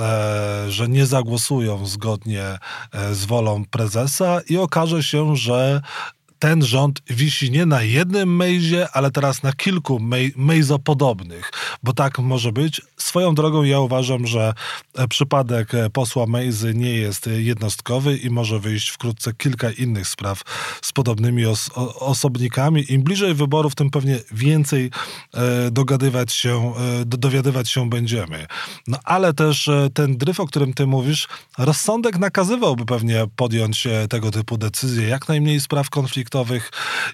e, 0.00 0.64
że 0.68 0.88
nie 0.88 1.06
zagłosują 1.06 1.86
zgodnie 1.86 2.44
e, 2.44 3.14
z 3.14 3.24
wolą 3.24 3.64
prezesa 3.70 4.40
i 4.48 4.56
okaże 4.56 5.02
się, 5.02 5.36
że 5.36 5.82
ten 6.38 6.62
rząd 6.62 7.02
wisi 7.10 7.50
nie 7.50 7.66
na 7.66 7.82
jednym 7.82 8.36
mejzie, 8.36 8.88
ale 8.92 9.10
teraz 9.10 9.42
na 9.42 9.52
kilku 9.52 10.00
mejzopodobnych, 10.36 11.50
bo 11.82 11.92
tak 11.92 12.18
może 12.18 12.52
być. 12.52 12.82
Swoją 12.96 13.34
drogą 13.34 13.62
ja 13.62 13.80
uważam, 13.80 14.26
że 14.26 14.54
e, 14.94 15.08
przypadek 15.08 15.74
e, 15.74 15.90
posła 15.90 16.26
Mejzy 16.26 16.74
nie 16.74 16.94
jest 16.94 17.26
jednostkowy 17.36 18.16
i 18.16 18.30
może 18.30 18.60
wyjść 18.60 18.88
wkrótce 18.88 19.32
kilka 19.32 19.70
innych 19.70 20.08
spraw 20.08 20.42
z 20.82 20.92
podobnymi 20.92 21.46
os 21.46 21.70
osobnikami. 21.98 22.92
Im 22.92 23.02
bliżej 23.02 23.34
wyborów, 23.34 23.74
tym 23.74 23.90
pewnie 23.90 24.18
więcej 24.32 24.90
e, 25.34 25.70
dogadywać 25.70 26.32
się, 26.32 26.72
e, 27.00 27.04
dowiadywać 27.04 27.70
się 27.70 27.90
będziemy. 27.90 28.46
No 28.86 28.98
ale 29.04 29.34
też 29.34 29.68
e, 29.68 29.88
ten 29.94 30.16
dryf, 30.16 30.40
o 30.40 30.46
którym 30.46 30.74
ty 30.74 30.86
mówisz, 30.86 31.28
rozsądek 31.58 32.18
nakazywałby 32.18 32.86
pewnie 32.86 33.24
podjąć 33.36 33.86
e, 33.86 34.08
tego 34.08 34.30
typu 34.30 34.58
decyzje. 34.58 35.08
Jak 35.08 35.28
najmniej 35.28 35.60
spraw 35.60 35.90
konfliktowych 35.90 36.25
konfliktowych, 36.30 36.70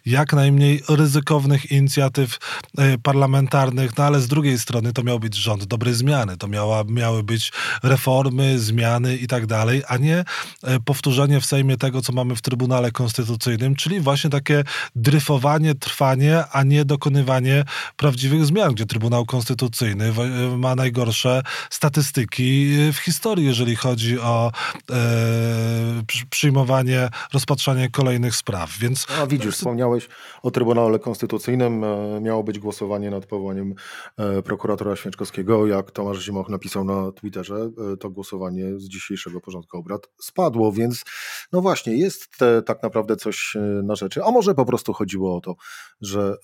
jak 0.06 0.32
najmniej 0.32 0.82
ryzykownych 0.88 1.70
inicjatyw 1.70 2.38
e, 2.78 2.98
parlamentarnych, 2.98 3.96
no 3.98 4.04
ale 4.04 4.20
z 4.20 4.28
drugiej 4.28 4.58
strony 4.58 4.92
to 4.92 5.02
miał 5.02 5.20
być 5.20 5.34
rząd 5.34 5.64
dobrej 5.64 5.94
zmiany, 5.94 6.36
to 6.36 6.48
miała, 6.48 6.84
miały 6.84 7.22
być 7.22 7.52
reformy, 7.82 8.58
zmiany 8.58 9.16
i 9.16 9.26
tak 9.26 9.46
dalej, 9.46 9.82
a 9.88 9.96
nie 9.96 10.24
e, 10.62 10.80
powtórzenie 10.80 11.40
w 11.40 11.46
Sejmie 11.46 11.76
tego, 11.76 12.02
co 12.02 12.12
mamy 12.12 12.36
w 12.36 12.42
Trybunale 12.42 12.90
Konstytucyjnym, 12.90 13.74
czyli 13.74 14.00
właśnie 14.00 14.30
takie 14.30 14.64
dryfowanie, 14.96 15.74
trwanie, 15.74 16.44
a 16.52 16.62
nie 16.62 16.84
dokonywanie 16.84 17.64
prawdziwych 17.96 18.46
zmian, 18.46 18.74
gdzie 18.74 18.86
Trybunał 18.86 19.26
Konstytucyjny 19.26 20.04
e, 20.04 20.56
ma 20.56 20.74
najgorsze 20.74 21.42
statystyki 21.70 22.76
w 22.92 22.96
historii, 22.96 23.46
jeżeli 23.46 23.76
chodzi 23.76 24.20
o 24.20 24.52
e, 24.90 24.94
przyjmowanie, 26.30 27.08
rozpatrzanie 27.32 27.90
kolejnych 27.90 28.36
spraw. 28.36 28.78
Więc 28.78 29.01
a 29.08 29.26
widzisz, 29.26 29.54
wspomniałeś 29.54 30.08
o 30.42 30.50
Trybunale 30.50 30.98
Konstytucyjnym. 30.98 31.84
E, 31.84 32.20
miało 32.20 32.44
być 32.44 32.58
głosowanie 32.58 33.10
nad 33.10 33.26
powołaniem 33.26 33.74
e, 34.16 34.42
prokuratora 34.42 34.96
Święczkowskiego. 34.96 35.66
Jak 35.66 35.90
Tomasz 35.90 36.24
Zimoch 36.24 36.48
napisał 36.48 36.84
na 36.84 37.12
Twitterze, 37.12 37.70
e, 37.92 37.96
to 37.96 38.10
głosowanie 38.10 38.78
z 38.78 38.84
dzisiejszego 38.88 39.40
porządku 39.40 39.78
obrad 39.78 40.08
spadło, 40.20 40.72
więc 40.72 41.04
no 41.52 41.60
właśnie, 41.60 41.96
jest 41.96 42.38
tak 42.66 42.82
naprawdę 42.82 43.16
coś 43.16 43.56
na 43.82 43.94
rzeczy. 43.94 44.24
A 44.24 44.30
może 44.30 44.54
po 44.54 44.64
prostu 44.64 44.92
chodziło 44.92 45.36
o 45.36 45.40
to, 45.40 45.54
że 46.00 46.36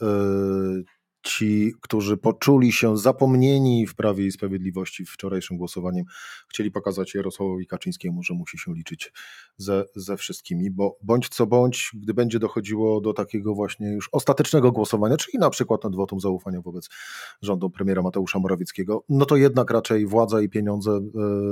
ci, 1.23 1.73
którzy 1.81 2.17
poczuli 2.17 2.73
się 2.73 2.99
zapomnieni 2.99 3.87
w 3.87 3.95
Prawie 3.95 4.27
i 4.27 4.33
Sprawiedliwości 4.33 5.05
wczorajszym 5.05 5.57
głosowaniem, 5.57 6.05
chcieli 6.49 6.71
pokazać 6.71 7.15
Jarosławowi 7.15 7.67
Kaczyńskiemu, 7.67 8.23
że 8.23 8.35
musi 8.35 8.59
się 8.59 8.75
liczyć 8.75 9.13
ze, 9.57 9.85
ze 9.95 10.17
wszystkimi, 10.17 10.71
bo 10.71 10.99
bądź 11.03 11.29
co 11.29 11.47
bądź, 11.47 11.91
gdy 11.95 12.15
będzie 12.15 12.39
dochodziło 12.39 13.01
do 13.01 13.13
takiego 13.13 13.55
właśnie 13.55 13.93
już 13.93 14.09
ostatecznego 14.13 14.73
głosowania, 14.73 15.17
czyli 15.17 15.39
na 15.39 15.51
przykład 15.51 15.85
nad 15.85 15.95
wotum 15.95 16.21
zaufania 16.21 16.61
wobec 16.61 16.89
rządu 17.43 17.71
premiera 17.71 18.03
Mateusza 18.03 18.39
Morawieckiego, 18.39 19.05
no 19.09 19.27
to 19.27 19.37
jednak 19.37 19.71
raczej 19.71 20.07
władza 20.07 20.41
i 20.41 20.49
pieniądze 20.49 20.91
e, 20.91 21.01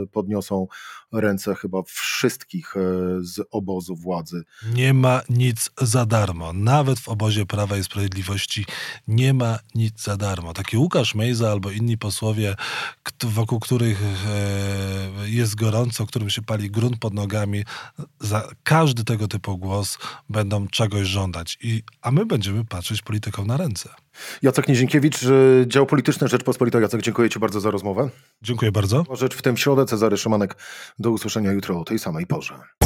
podniosą 0.06 0.66
ręce 1.12 1.54
chyba 1.54 1.82
wszystkich 1.82 2.76
e, 2.76 2.80
z 3.20 3.46
obozu 3.50 3.96
władzy. 3.96 4.42
Nie 4.74 4.94
ma 4.94 5.22
nic 5.28 5.70
za 5.80 6.06
darmo. 6.06 6.52
Nawet 6.52 7.00
w 7.00 7.08
obozie 7.08 7.46
Prawa 7.46 7.76
i 7.76 7.84
Sprawiedliwości 7.84 8.66
nie 9.08 9.34
ma 9.34 9.55
nic 9.74 10.02
za 10.02 10.16
darmo. 10.16 10.52
Taki 10.52 10.76
Łukasz 10.76 11.14
Mejza 11.14 11.50
albo 11.50 11.70
inni 11.70 11.98
posłowie, 11.98 12.54
wokół 13.22 13.60
których 13.60 14.02
e, 14.02 15.28
jest 15.28 15.54
gorąco, 15.54 16.06
którym 16.06 16.30
się 16.30 16.42
pali 16.42 16.70
grunt 16.70 16.98
pod 16.98 17.14
nogami, 17.14 17.64
za 18.20 18.48
każdy 18.62 19.04
tego 19.04 19.28
typu 19.28 19.58
głos 19.58 19.98
będą 20.28 20.68
czegoś 20.68 21.08
żądać. 21.08 21.58
I, 21.62 21.82
a 22.02 22.10
my 22.10 22.26
będziemy 22.26 22.64
patrzeć 22.64 23.02
politykom 23.02 23.46
na 23.46 23.56
ręce. 23.56 23.88
Jacek 24.42 24.68
Nizienkiewicz, 24.68 25.18
dział 25.66 25.86
polityczny 25.86 26.28
Rzeczpospolita. 26.28 26.80
Jacek, 26.80 27.02
dziękuję 27.02 27.30
Ci 27.30 27.38
bardzo 27.38 27.60
za 27.60 27.70
rozmowę. 27.70 28.10
Dziękuję 28.42 28.72
bardzo. 28.72 29.04
Rzecz 29.10 29.34
w 29.34 29.42
tym 29.42 29.56
środę, 29.56 29.86
Cezary 29.86 30.16
Szymanek. 30.16 30.56
Do 30.98 31.10
usłyszenia 31.10 31.52
jutro 31.52 31.80
o 31.80 31.84
tej 31.84 31.98
samej 31.98 32.26
porze. 32.26 32.85